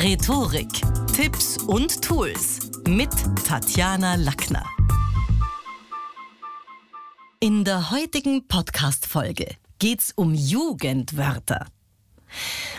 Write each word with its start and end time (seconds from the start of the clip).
Rhetorik, 0.00 0.68
Tipps 1.12 1.58
und 1.58 2.02
Tools 2.02 2.70
mit 2.86 3.10
Tatjana 3.44 4.14
Lackner. 4.14 4.64
In 7.40 7.64
der 7.64 7.90
heutigen 7.90 8.46
Podcast-Folge 8.46 9.56
geht's 9.80 10.12
um 10.14 10.34
Jugendwörter. 10.34 11.66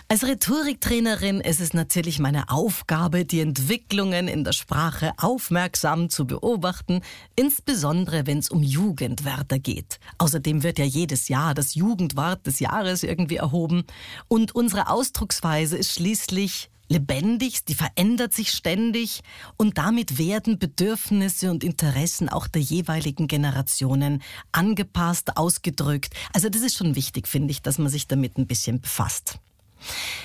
Als 0.08 0.24
Rhetoriktrainerin 0.24 1.42
ist 1.42 1.60
es 1.60 1.74
natürlich 1.74 2.20
meine 2.20 2.50
Aufgabe, 2.50 3.26
die 3.26 3.42
Entwicklungen 3.42 4.30
in 4.30 4.46
der 4.46 4.54
Sprache 4.54 5.12
aufmerksam 5.18 6.10
zu 6.10 6.26
beobachten, 6.26 7.02
insbesondere 7.36 8.28
wenn 8.28 8.38
es 8.38 8.50
um 8.50 8.64
Jugendwörter 8.64 9.60
geht. 9.60 10.00
Außerdem 10.20 10.64
wird 10.64 10.80
ja 10.80 10.86
jedes 10.86 11.28
Jahr 11.28 11.54
das 11.54 11.76
Jugendwort 11.76 12.48
des 12.48 12.62
Jahres 12.62 13.04
irgendwie 13.04 13.36
erhoben 13.36 13.84
und 14.30 14.56
unsere 14.56 14.90
Ausdrucksweise 14.90 15.76
ist 15.76 15.92
schließlich 15.92 16.70
lebendig, 16.90 17.64
die 17.66 17.76
verändert 17.76 18.34
sich 18.34 18.52
ständig 18.52 19.22
und 19.56 19.78
damit 19.78 20.18
werden 20.18 20.60
Bedürfnisse 20.60 21.52
und 21.52 21.64
Interessen 21.64 22.30
auch 22.30 22.48
der 22.48 22.62
jeweiligen 22.62 23.28
Generationen 23.28 24.22
angepasst, 24.52 25.38
ausgedrückt. 25.38 26.14
Also 26.34 26.50
das 26.50 26.64
ist 26.64 26.76
schon 26.76 26.96
wichtig, 26.96 27.28
finde 27.28 27.52
ich, 27.52 27.62
dass 27.62 27.78
man 27.78 27.90
sich 27.90 28.08
damit 28.08 28.38
ein 28.38 28.48
bisschen 28.48 28.82
befasst. 28.82 29.40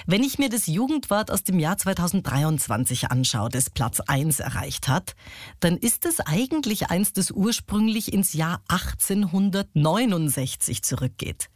Wenn 0.06 0.22
ich 0.22 0.38
mir 0.38 0.48
das 0.48 0.66
Jugendwort 0.66 1.30
aus 1.30 1.44
dem 1.44 1.60
Jahr 1.60 1.76
2023 1.78 3.10
anschaue, 3.10 3.50
das 3.50 3.70
Platz 3.70 4.00
1 4.00 4.40
erreicht 4.40 4.88
hat, 4.88 5.14
dann 5.60 5.76
ist 5.76 6.06
es 6.06 6.18
eigentlich 6.20 6.90
eins, 6.90 7.12
das 7.12 7.30
ursprünglich 7.30 8.12
ins 8.12 8.32
Jahr 8.32 8.62
1869 8.68 10.82
zurückgeht. 10.82 11.50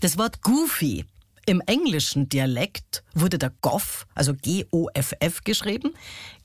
Das 0.00 0.16
Wort 0.16 0.42
Goofy 0.42 1.06
im 1.50 1.60
englischen 1.66 2.28
Dialekt 2.28 3.02
wurde 3.12 3.36
der 3.36 3.50
Goff, 3.60 4.06
also 4.14 4.34
G-O-F-F 4.34 5.42
geschrieben, 5.42 5.94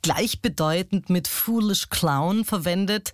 gleichbedeutend 0.01 1.11
mit 1.11 1.27
Foolish 1.27 1.89
Clown 1.89 2.43
verwendet 2.43 3.13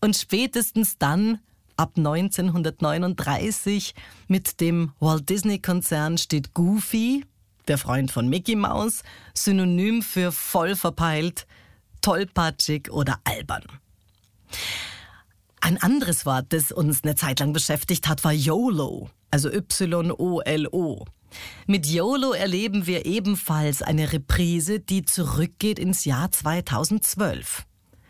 und 0.00 0.16
spätestens 0.16 0.96
dann 0.96 1.40
ab 1.76 1.92
1939 1.98 3.94
mit 4.28 4.62
dem 4.62 4.92
Walt 4.98 5.28
Disney 5.28 5.58
Konzern 5.58 6.16
steht 6.16 6.54
Goofy, 6.54 7.26
der 7.68 7.76
Freund 7.76 8.10
von 8.10 8.30
Mickey 8.30 8.56
Mouse, 8.56 9.02
synonym 9.34 10.00
für 10.00 10.32
voll 10.32 10.74
verpeilt, 10.74 11.46
tollpatschig 12.00 12.90
oder 12.90 13.20
albern. 13.24 13.64
Ein 15.60 15.76
anderes 15.82 16.24
Wort, 16.24 16.46
das 16.54 16.72
uns 16.72 17.04
eine 17.04 17.14
Zeit 17.14 17.40
lang 17.40 17.52
beschäftigt 17.52 18.08
hat, 18.08 18.24
war 18.24 18.32
YOLO, 18.32 19.10
also 19.30 19.52
Y-O-L-O. 19.52 21.04
Mit 21.66 21.86
YOLO 21.86 22.32
erleben 22.32 22.86
wir 22.86 23.06
ebenfalls 23.06 23.82
eine 23.82 24.12
Reprise, 24.12 24.80
die 24.80 25.04
zurückgeht 25.04 25.78
ins 25.78 26.04
Jahr 26.04 26.30
2012. 26.30 27.64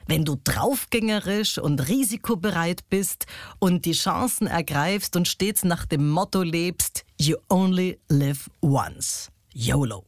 Wenn 0.07 0.25
du 0.25 0.37
draufgängerisch 0.43 1.59
und 1.59 1.89
risikobereit 1.89 2.89
bist 2.89 3.27
und 3.59 3.85
die 3.87 3.93
Chancen 3.93 4.47
ergreifst 4.47 5.17
und 5.17 5.27
stets 5.27 5.65
nach 5.65 5.85
dem 5.85 6.09
Motto 6.09 6.43
lebst, 6.43 7.05
You 7.19 7.37
only 7.49 7.99
live 8.09 8.49
once. 8.61 9.31
YOLO. 9.53 10.05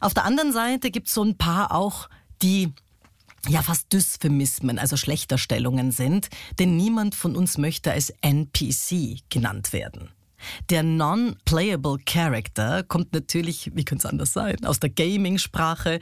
Auf 0.00 0.14
der 0.14 0.24
anderen 0.24 0.52
Seite 0.52 0.90
gibt 0.90 1.08
es 1.08 1.14
so 1.14 1.22
ein 1.22 1.36
paar 1.36 1.72
auch, 1.72 2.08
die 2.40 2.72
ja 3.48 3.62
fast 3.62 3.92
Dysphemismen, 3.92 4.78
also 4.78 4.96
Schlechterstellungen 4.96 5.90
sind, 5.90 6.28
denn 6.58 6.76
niemand 6.76 7.14
von 7.14 7.36
uns 7.36 7.58
möchte 7.58 7.92
als 7.92 8.10
NPC 8.20 9.22
genannt 9.28 9.72
werden. 9.72 10.10
Der 10.70 10.82
Non-Playable 10.82 11.98
Character 12.04 12.82
kommt 12.82 13.12
natürlich, 13.12 13.70
wie 13.74 13.84
könnte 13.84 14.06
es 14.06 14.10
anders 14.10 14.32
sein, 14.32 14.64
aus 14.64 14.80
der 14.80 14.90
Gaming-Sprache 14.90 16.00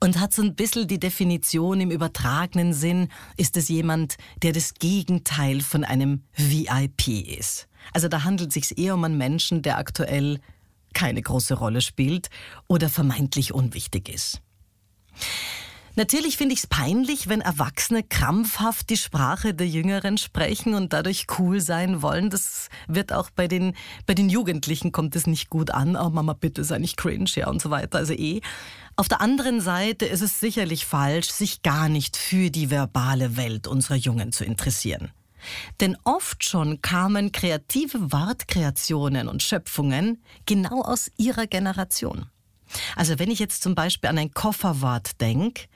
und 0.00 0.18
hat 0.18 0.32
so 0.32 0.42
ein 0.42 0.54
bisschen 0.54 0.88
die 0.88 0.98
Definition 0.98 1.80
im 1.80 1.90
übertragenen 1.90 2.72
Sinn, 2.72 3.08
ist 3.36 3.56
es 3.56 3.68
jemand, 3.68 4.16
der 4.42 4.52
das 4.52 4.74
Gegenteil 4.74 5.60
von 5.60 5.84
einem 5.84 6.22
VIP 6.34 7.08
ist. 7.38 7.68
Also 7.92 8.08
da 8.08 8.24
handelt 8.24 8.48
es 8.48 8.68
sich 8.68 8.78
eher 8.78 8.94
um 8.94 9.04
einen 9.04 9.18
Menschen, 9.18 9.62
der 9.62 9.78
aktuell 9.78 10.40
keine 10.94 11.22
große 11.22 11.54
Rolle 11.54 11.80
spielt 11.80 12.30
oder 12.66 12.88
vermeintlich 12.88 13.52
unwichtig 13.52 14.08
ist. 14.08 14.40
Natürlich 16.00 16.38
finde 16.38 16.54
ich 16.54 16.60
es 16.60 16.66
peinlich, 16.66 17.28
wenn 17.28 17.42
Erwachsene 17.42 18.02
krampfhaft 18.02 18.88
die 18.88 18.96
Sprache 18.96 19.52
der 19.52 19.68
Jüngeren 19.68 20.16
sprechen 20.16 20.72
und 20.72 20.94
dadurch 20.94 21.26
cool 21.38 21.60
sein 21.60 22.00
wollen. 22.00 22.30
Das 22.30 22.70
wird 22.88 23.12
auch 23.12 23.28
bei 23.28 23.48
den, 23.48 23.74
bei 24.06 24.14
den 24.14 24.30
Jugendlichen 24.30 24.92
kommt 24.92 25.14
es 25.14 25.26
nicht 25.26 25.50
gut 25.50 25.70
an. 25.70 25.96
Oh 25.96 26.08
Mama, 26.08 26.32
bitte 26.32 26.64
sei 26.64 26.78
nicht 26.78 26.96
cringe, 26.96 27.28
ja 27.34 27.50
und 27.50 27.60
so 27.60 27.68
weiter. 27.68 27.98
Also 27.98 28.14
eh. 28.14 28.40
Auf 28.96 29.08
der 29.08 29.20
anderen 29.20 29.60
Seite 29.60 30.06
ist 30.06 30.22
es 30.22 30.40
sicherlich 30.40 30.86
falsch, 30.86 31.28
sich 31.28 31.60
gar 31.60 31.90
nicht 31.90 32.16
für 32.16 32.48
die 32.48 32.70
verbale 32.70 33.36
Welt 33.36 33.66
unserer 33.66 33.96
Jungen 33.96 34.32
zu 34.32 34.46
interessieren. 34.46 35.10
Denn 35.80 35.98
oft 36.04 36.44
schon 36.44 36.80
kamen 36.80 37.30
kreative 37.30 38.10
Wortkreationen 38.10 39.28
und 39.28 39.42
Schöpfungen 39.42 40.22
genau 40.46 40.80
aus 40.80 41.10
ihrer 41.18 41.46
Generation. 41.46 42.24
Also 42.96 43.18
wenn 43.18 43.30
ich 43.30 43.38
jetzt 43.38 43.62
zum 43.62 43.74
Beispiel 43.74 44.10
an 44.10 44.18
ein 44.18 44.32
Kofferwort 44.32 45.20
denke, 45.20 45.66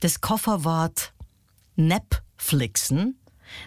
das 0.00 0.20
Kofferwort 0.20 1.12
Netflixen, 1.76 3.18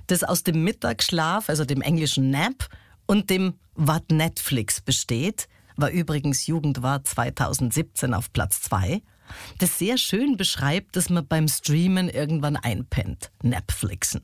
das 0.08 0.24
aus 0.24 0.44
dem 0.44 0.64
Mittagsschlaf, 0.64 1.50
also 1.50 1.66
dem 1.66 1.82
englischen 1.82 2.30
Nap 2.30 2.70
und 3.06 3.30
dem 3.30 3.56
Wort 3.76 4.12
Netflix 4.12 4.82
besteht, 4.82 5.48
war 5.76 5.90
übrigens 5.90 6.48
Jugendwort 6.48 7.08
2017 7.08 8.14
auf 8.14 8.32
Platz 8.32 8.62
2, 8.62 9.02
das 9.58 9.78
sehr 9.78 9.98
schön 9.98 10.38
beschreibt, 10.38 10.96
dass 10.96 11.10
man 11.10 11.28
beim 11.28 11.48
Streamen 11.48 12.10
irgendwann 12.10 12.56
einpennt. 12.56 13.32
Netflixen. 13.42 14.22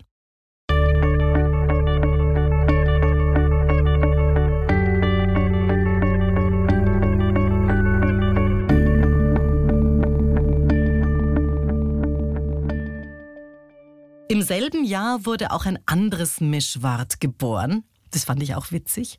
Selben 14.52 14.84
Jahr 14.84 15.26
wurde 15.26 15.52
auch 15.52 15.66
ein 15.66 15.80
anderes 15.86 16.42
Mischwort 16.42 17.22
geboren. 17.22 17.86
Das 18.10 18.26
fand 18.26 18.44
ich 18.44 18.54
auch 18.54 18.74
witzig. 18.74 19.18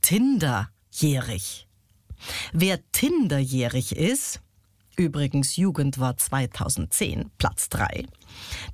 Tinderjährig. 0.00 1.66
Wer 2.52 2.78
Tinderjährig 2.92 3.96
ist, 3.96 4.40
übrigens 4.96 5.56
Jugendwort 5.56 6.20
2010, 6.20 7.32
Platz 7.38 7.68
3, 7.70 8.04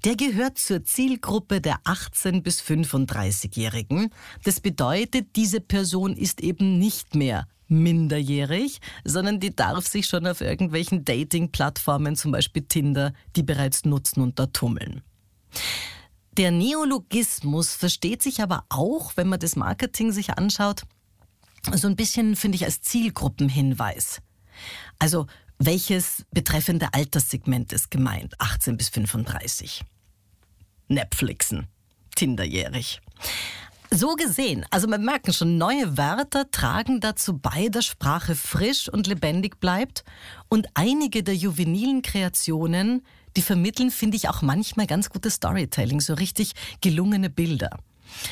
der 0.04 0.16
gehört 0.16 0.58
zur 0.58 0.84
Zielgruppe 0.84 1.62
der 1.62 1.78
18- 1.84 2.42
bis 2.42 2.60
35-Jährigen. 2.60 4.10
Das 4.42 4.60
bedeutet, 4.60 5.28
diese 5.34 5.62
Person 5.62 6.14
ist 6.14 6.42
eben 6.42 6.78
nicht 6.78 7.14
mehr 7.14 7.48
minderjährig, 7.68 8.80
sondern 9.02 9.40
die 9.40 9.56
darf 9.56 9.86
sich 9.86 10.08
schon 10.08 10.26
auf 10.26 10.42
irgendwelchen 10.42 11.06
Dating-Plattformen, 11.06 12.16
zum 12.16 12.32
Beispiel 12.32 12.64
Tinder, 12.68 13.14
die 13.34 13.42
bereits 13.42 13.86
nutzen 13.86 14.20
und 14.20 14.38
da 14.38 14.44
tummeln. 14.44 15.00
Der 16.36 16.50
Neologismus 16.50 17.74
versteht 17.74 18.22
sich 18.22 18.42
aber 18.42 18.64
auch, 18.68 19.12
wenn 19.16 19.28
man 19.28 19.38
das 19.38 19.56
Marketing 19.56 20.10
sich 20.10 20.30
anschaut, 20.36 20.82
so 21.72 21.88
ein 21.88 21.96
bisschen, 21.96 22.36
finde 22.36 22.56
ich, 22.56 22.64
als 22.64 22.82
Zielgruppenhinweis. 22.82 24.20
Also, 24.98 25.26
welches 25.58 26.24
betreffende 26.32 26.92
Alterssegment 26.92 27.72
ist 27.72 27.90
gemeint? 27.90 28.34
18 28.40 28.76
bis 28.76 28.88
35. 28.88 29.84
Netflixen. 30.88 31.68
Tinderjährig. 32.16 33.00
So 33.90 34.14
gesehen, 34.14 34.66
also 34.70 34.88
wir 34.88 34.98
merken 34.98 35.32
schon, 35.32 35.56
neue 35.56 35.96
Wörter 35.96 36.50
tragen 36.50 37.00
dazu 37.00 37.38
bei, 37.38 37.68
dass 37.68 37.84
Sprache 37.84 38.34
frisch 38.34 38.88
und 38.88 39.06
lebendig 39.06 39.60
bleibt 39.60 40.04
und 40.48 40.66
einige 40.74 41.22
der 41.22 41.36
juvenilen 41.36 42.02
Kreationen 42.02 43.06
die 43.36 43.42
vermitteln, 43.42 43.90
finde 43.90 44.16
ich, 44.16 44.28
auch 44.28 44.42
manchmal 44.42 44.86
ganz 44.86 45.10
gutes 45.10 45.34
Storytelling, 45.34 46.00
so 46.00 46.14
richtig 46.14 46.52
gelungene 46.80 47.30
Bilder. 47.30 47.78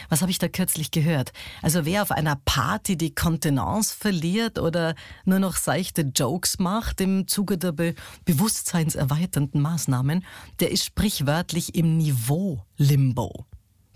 Was 0.08 0.20
habe 0.20 0.31
ich 0.31 0.38
da 0.38 0.49
kürzlich 0.49 0.90
gehört? 0.90 1.32
Also 1.60 1.84
wer 1.84 2.02
auf 2.02 2.10
einer 2.10 2.37
Party 2.44 2.96
die 2.96 3.14
Kontenance 3.14 3.94
verliert 3.94 4.58
oder 4.58 4.94
nur 5.25 5.38
noch 5.38 5.56
seichte 5.56 6.02
Jokes 6.02 6.58
macht 6.58 7.00
im 7.00 7.26
Zuge 7.26 7.58
der 7.58 7.72
be 7.72 7.94
bewusstseinserweiternden 8.25 9.60
Maßnahmen, 9.60 10.25
der 10.60 10.70
ist 10.70 10.84
sprichwörtlich 10.84 11.75
im 11.75 11.96
Niveau-Limbo. 11.96 13.46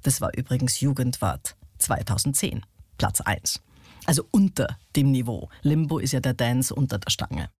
Das 0.02 0.20
war 0.20 0.37
übrigens 0.37 0.81
Jugendwort 0.81 1.56
2010, 1.79 2.64
Platz 2.99 3.20
1. 3.20 3.61
Also 4.06 4.25
unter 4.31 4.79
dem 4.94 5.11
Niveau. 5.11 5.49
Limbo 5.62 5.99
ist 5.99 6.12
ja 6.12 6.20
der 6.20 6.35
Dance 6.35 6.75
unter 6.75 6.99
der 6.99 7.11
Stange. 7.11 7.50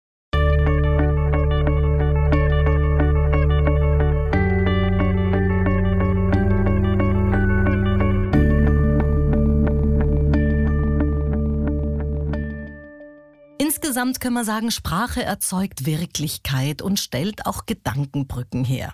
Insgesamt 13.97 14.21
können 14.21 14.35
wir 14.35 14.45
sagen, 14.45 14.71
Sprache 14.71 15.23
erzeugt 15.23 15.87
Wirklichkeit 15.87 16.83
und 16.83 17.01
stellt 17.01 17.47
auch 17.47 17.65
Gedankenbrücken 17.65 18.63
her. 18.63 18.93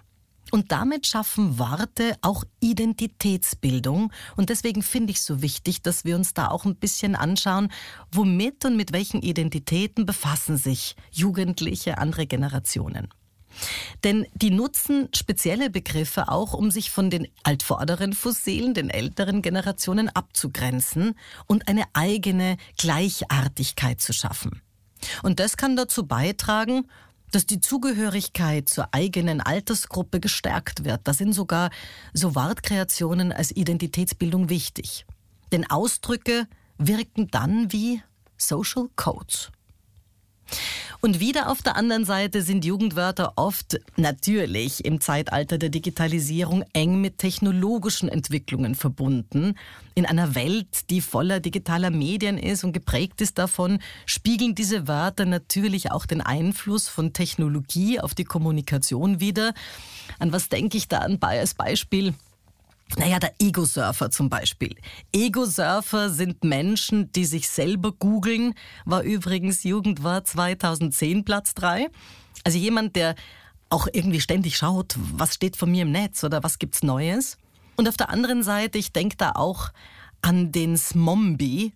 Und 0.52 0.70
damit 0.70 1.08
schaffen 1.08 1.58
Worte 1.58 2.14
auch 2.20 2.44
Identitätsbildung. 2.60 4.12
Und 4.36 4.48
deswegen 4.48 4.84
finde 4.84 5.10
ich 5.10 5.16
es 5.16 5.26
so 5.26 5.42
wichtig, 5.42 5.82
dass 5.82 6.04
wir 6.04 6.14
uns 6.14 6.34
da 6.34 6.46
auch 6.46 6.64
ein 6.66 6.76
bisschen 6.76 7.16
anschauen, 7.16 7.72
womit 8.12 8.64
und 8.64 8.76
mit 8.76 8.92
welchen 8.92 9.22
Identitäten 9.22 10.06
befassen 10.06 10.56
sich 10.56 10.94
Jugendliche, 11.10 11.98
andere 11.98 12.28
Generationen. 12.28 13.08
Denn 14.04 14.24
die 14.34 14.52
nutzen 14.52 15.08
spezielle 15.16 15.68
Begriffe 15.68 16.28
auch, 16.28 16.54
um 16.54 16.70
sich 16.70 16.92
von 16.92 17.10
den 17.10 17.26
altvorderen 17.42 18.12
Fossilen, 18.12 18.72
den 18.72 18.88
älteren 18.88 19.42
Generationen 19.42 20.10
abzugrenzen 20.10 21.18
und 21.48 21.66
eine 21.66 21.86
eigene 21.92 22.56
Gleichartigkeit 22.78 24.00
zu 24.00 24.12
schaffen. 24.12 24.62
Und 25.22 25.40
das 25.40 25.56
kann 25.56 25.76
dazu 25.76 26.06
beitragen, 26.06 26.88
dass 27.30 27.46
die 27.46 27.60
Zugehörigkeit 27.60 28.68
zur 28.68 28.88
eigenen 28.92 29.40
Altersgruppe 29.40 30.20
gestärkt 30.20 30.84
wird. 30.84 31.00
Da 31.04 31.14
sind 31.14 31.32
sogar 31.32 31.70
so 32.12 32.34
Wortkreationen 32.34 33.32
als 33.32 33.50
Identitätsbildung 33.50 34.48
wichtig. 34.48 35.06
Denn 35.50 35.68
Ausdrücke 35.68 36.46
wirken 36.78 37.28
dann 37.30 37.72
wie 37.72 38.02
Social 38.36 38.88
Codes. 38.96 39.50
Und 41.04 41.18
wieder 41.18 41.50
auf 41.50 41.62
der 41.62 41.74
anderen 41.74 42.04
Seite 42.04 42.42
sind 42.42 42.64
Jugendwörter 42.64 43.32
oft 43.34 43.80
natürlich 43.96 44.84
im 44.84 45.00
Zeitalter 45.00 45.58
der 45.58 45.68
Digitalisierung 45.68 46.62
eng 46.74 47.00
mit 47.00 47.18
technologischen 47.18 48.08
Entwicklungen 48.08 48.76
verbunden. 48.76 49.56
In 49.96 50.06
einer 50.06 50.36
Welt, 50.36 50.90
die 50.90 51.00
voller 51.00 51.40
digitaler 51.40 51.90
Medien 51.90 52.38
ist 52.38 52.62
und 52.62 52.72
geprägt 52.72 53.20
ist 53.20 53.36
davon, 53.36 53.80
spiegeln 54.06 54.54
diese 54.54 54.86
Wörter 54.86 55.24
natürlich 55.24 55.90
auch 55.90 56.06
den 56.06 56.20
Einfluss 56.20 56.86
von 56.86 57.12
Technologie 57.12 57.98
auf 57.98 58.14
die 58.14 58.24
Kommunikation 58.24 59.18
wider. 59.18 59.54
An 60.20 60.30
was 60.30 60.50
denke 60.50 60.76
ich 60.76 60.86
da 60.86 60.98
als 60.98 61.54
Beispiel? 61.54 62.14
Naja, 62.96 63.18
der 63.18 63.34
Ego-Surfer 63.38 64.10
zum 64.10 64.28
Beispiel. 64.28 64.76
Ego-Surfer 65.12 66.10
sind 66.10 66.44
Menschen, 66.44 67.10
die 67.12 67.24
sich 67.24 67.48
selber 67.48 67.92
googeln, 67.92 68.54
war 68.84 69.02
übrigens 69.02 69.64
Jugendwort 69.64 70.26
2010 70.28 71.24
Platz 71.24 71.54
3. 71.54 71.88
Also 72.44 72.58
jemand, 72.58 72.96
der 72.96 73.14
auch 73.70 73.88
irgendwie 73.90 74.20
ständig 74.20 74.58
schaut, 74.58 74.96
was 75.14 75.34
steht 75.34 75.56
von 75.56 75.70
mir 75.70 75.82
im 75.82 75.92
Netz 75.92 76.22
oder 76.22 76.42
was 76.42 76.58
gibt's 76.58 76.82
Neues. 76.82 77.38
Und 77.76 77.88
auf 77.88 77.96
der 77.96 78.10
anderen 78.10 78.42
Seite, 78.42 78.76
ich 78.76 78.92
denke 78.92 79.16
da 79.16 79.32
auch 79.32 79.70
an 80.20 80.52
den 80.52 80.76
Smombi. 80.76 81.72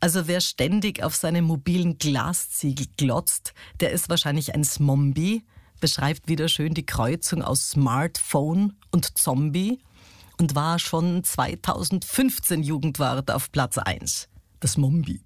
Also 0.00 0.26
wer 0.26 0.40
ständig 0.40 1.02
auf 1.02 1.14
seine 1.14 1.42
mobilen 1.42 1.98
Glasziegel 1.98 2.86
glotzt, 2.96 3.54
der 3.80 3.92
ist 3.92 4.08
wahrscheinlich 4.08 4.54
ein 4.54 4.64
Smombi. 4.64 5.44
Beschreibt 5.80 6.26
wieder 6.28 6.48
schön 6.48 6.74
die 6.74 6.86
Kreuzung 6.86 7.42
aus 7.42 7.70
Smartphone 7.70 8.74
und 8.90 9.16
Zombie 9.16 9.78
und 10.38 10.54
war 10.54 10.78
schon 10.78 11.24
2015 11.24 12.62
Jugendwart 12.62 13.30
auf 13.30 13.50
Platz 13.52 13.78
1. 13.78 14.28
Das 14.60 14.76
Mombi. 14.76 15.20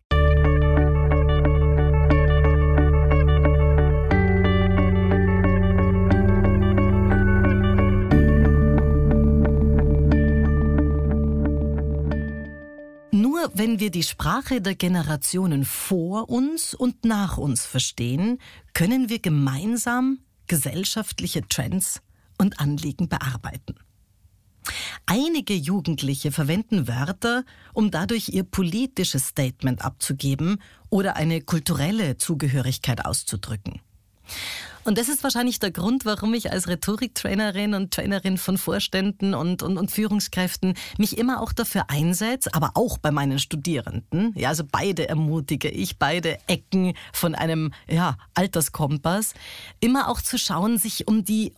Nur 13.14 13.50
wenn 13.54 13.80
wir 13.80 13.90
die 13.90 14.02
Sprache 14.02 14.60
der 14.60 14.74
Generationen 14.74 15.64
vor 15.64 16.30
uns 16.30 16.74
und 16.74 17.04
nach 17.04 17.36
uns 17.36 17.66
verstehen, 17.66 18.38
können 18.72 19.08
wir 19.08 19.18
gemeinsam 19.18 20.20
gesellschaftliche 20.46 21.46
Trends 21.48 22.00
und 22.38 22.58
Anliegen 22.60 23.08
bearbeiten. 23.08 23.76
Einige 25.06 25.54
Jugendliche 25.54 26.32
verwenden 26.32 26.88
Wörter, 26.88 27.44
um 27.72 27.90
dadurch 27.90 28.28
ihr 28.28 28.44
politisches 28.44 29.28
Statement 29.28 29.84
abzugeben 29.84 30.62
oder 30.90 31.16
eine 31.16 31.40
kulturelle 31.40 32.18
Zugehörigkeit 32.18 33.04
auszudrücken. 33.04 33.80
Und 34.84 34.98
das 34.98 35.08
ist 35.08 35.22
wahrscheinlich 35.22 35.60
der 35.60 35.70
Grund, 35.70 36.04
warum 36.04 36.34
ich 36.34 36.50
als 36.50 36.66
Rhetoriktrainerin 36.66 37.74
und 37.74 37.92
Trainerin 37.92 38.36
von 38.36 38.58
Vorständen 38.58 39.32
und, 39.34 39.62
und, 39.62 39.78
und 39.78 39.90
Führungskräften 39.92 40.74
mich 40.98 41.18
immer 41.18 41.40
auch 41.40 41.52
dafür 41.52 41.84
einsetze, 41.88 42.52
aber 42.52 42.72
auch 42.74 42.98
bei 42.98 43.12
meinen 43.12 43.38
Studierenden. 43.38 44.32
Ja, 44.36 44.48
also 44.48 44.64
beide 44.70 45.08
ermutige 45.08 45.68
ich, 45.68 45.98
beide 45.98 46.38
Ecken 46.48 46.94
von 47.12 47.34
einem 47.36 47.72
ja, 47.88 48.16
Alterskompass, 48.34 49.34
immer 49.78 50.08
auch 50.08 50.20
zu 50.20 50.36
schauen, 50.36 50.78
sich 50.78 51.06
um 51.06 51.24
die 51.24 51.52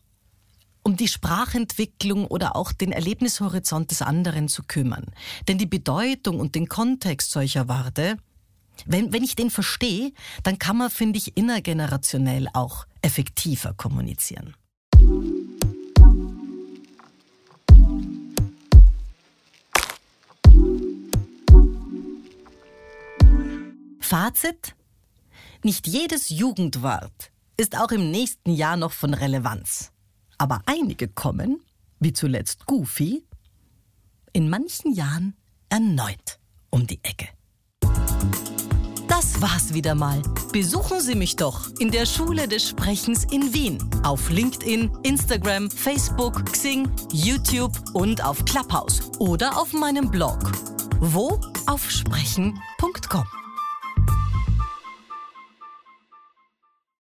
um 0.85 0.97
die 0.97 1.09
Sprachentwicklung 1.09 2.27
oder 2.27 2.55
auch 2.55 2.73
den 2.73 2.93
Erlebnishorizont 2.93 3.91
des 3.91 4.03
anderen 4.03 4.49
zu 4.49 4.63
kümmern. 4.63 5.07
Denn 5.49 5.59
die 5.59 5.67
Bedeutung 5.67 6.39
und 6.39 6.55
den 6.55 6.69
Kontext 6.69 7.31
solcher 7.31 7.69
Worte, 7.69 8.19
wenn, 8.87 9.13
wenn 9.13 9.25
ich 9.25 9.35
den 9.35 9.51
verstehe, 9.51 10.13
dann 10.43 10.59
kann 10.59 10.77
man, 10.77 10.91
finde 10.91 11.19
ich, 11.19 11.37
innergenerationell 11.37 12.49
auch 12.53 12.87
effektiver 13.03 13.73
kommunizieren. 13.75 14.55
Fazit? 24.01 24.77
Nicht 25.63 25.87
jedes 25.87 26.29
Jugendwort 26.29 27.31
ist 27.57 27.79
auch 27.81 27.91
im 27.91 28.11
nächsten 28.11 28.53
Jahr 28.53 28.77
noch 28.77 28.93
von 28.93 29.15
Relevanz. 29.15 29.94
Aber 30.45 30.61
einige 30.67 31.09
kommen, 31.09 31.63
wie 32.01 32.13
zuletzt 32.13 32.67
Goofy, 32.67 33.25
in 34.35 34.51
manchen 34.51 34.93
Jahren 34.93 35.35
erneut 35.71 36.39
um 36.69 36.87
die 36.87 37.03
Ecke. 37.03 37.29
Das 39.09 39.41
war's 39.41 39.73
wieder 39.73 39.95
mal. 39.95 40.21
Besuchen 40.53 41.01
Sie 41.01 41.15
mich 41.15 41.37
doch 41.37 41.71
in 41.79 41.91
der 41.91 42.05
Schule 42.05 42.47
des 42.47 42.69
Sprechens 42.69 43.25
in 43.33 43.55
Wien. 43.55 43.79
Auf 44.03 44.29
LinkedIn, 44.29 44.91
Instagram, 45.03 45.71
Facebook, 45.71 46.45
Xing, 46.53 46.91
YouTube 47.11 47.73
und 47.95 48.23
auf 48.23 48.45
Clubhouse. 48.45 49.01
Oder 49.21 49.59
auf 49.59 49.73
meinem 49.73 50.11
Blog. 50.11 50.53
Wo? 51.01 51.41
Auf 51.65 51.91
sprechen.com. 51.91 53.44